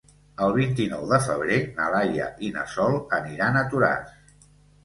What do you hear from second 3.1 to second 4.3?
aniran a Toràs.